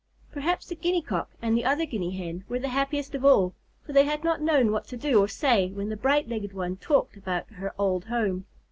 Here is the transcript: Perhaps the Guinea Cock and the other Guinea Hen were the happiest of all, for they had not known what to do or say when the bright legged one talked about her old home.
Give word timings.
Perhaps 0.31 0.65
the 0.65 0.75
Guinea 0.75 1.03
Cock 1.03 1.29
and 1.43 1.55
the 1.55 1.63
other 1.63 1.85
Guinea 1.85 2.09
Hen 2.17 2.43
were 2.49 2.57
the 2.57 2.69
happiest 2.69 3.13
of 3.13 3.23
all, 3.23 3.53
for 3.85 3.93
they 3.93 4.03
had 4.03 4.23
not 4.23 4.41
known 4.41 4.71
what 4.71 4.87
to 4.87 4.97
do 4.97 5.19
or 5.19 5.27
say 5.27 5.69
when 5.69 5.89
the 5.89 5.95
bright 5.95 6.27
legged 6.27 6.53
one 6.53 6.75
talked 6.75 7.15
about 7.17 7.47
her 7.51 7.71
old 7.77 8.05
home. 8.05 8.47